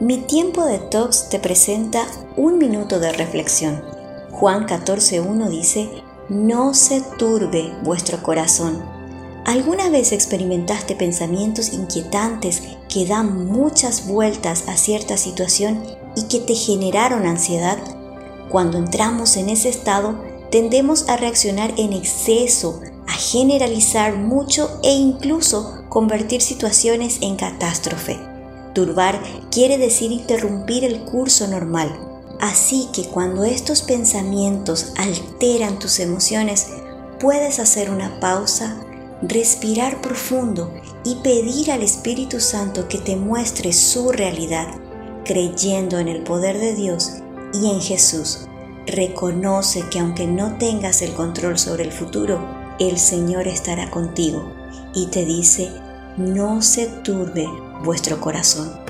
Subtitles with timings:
[0.00, 3.82] Mi tiempo de tox te presenta un minuto de reflexión.
[4.30, 5.90] Juan 14.1 dice,
[6.30, 8.82] no se turbe vuestro corazón.
[9.44, 15.84] ¿Alguna vez experimentaste pensamientos inquietantes que dan muchas vueltas a cierta situación
[16.16, 17.76] y que te generaron ansiedad?
[18.48, 20.18] Cuando entramos en ese estado,
[20.50, 28.29] tendemos a reaccionar en exceso, a generalizar mucho e incluso convertir situaciones en catástrofe.
[28.74, 31.98] Turbar quiere decir interrumpir el curso normal.
[32.40, 36.68] Así que cuando estos pensamientos alteran tus emociones,
[37.18, 38.80] puedes hacer una pausa,
[39.22, 40.72] respirar profundo
[41.04, 44.68] y pedir al Espíritu Santo que te muestre su realidad,
[45.24, 47.16] creyendo en el poder de Dios
[47.52, 48.46] y en Jesús.
[48.86, 52.40] Reconoce que aunque no tengas el control sobre el futuro,
[52.78, 54.54] el Señor estará contigo
[54.94, 55.70] y te dice,
[56.20, 57.46] no se turbe
[57.82, 58.89] vuestro corazón.